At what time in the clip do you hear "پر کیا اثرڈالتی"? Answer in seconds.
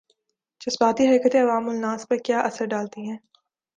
2.07-3.01